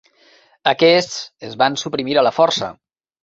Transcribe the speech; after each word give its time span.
Aquests 0.71 1.19
es 1.49 1.53
van 1.63 1.77
suprimir 1.81 2.17
a 2.21 2.25
la 2.31 2.35
força. 2.39 2.73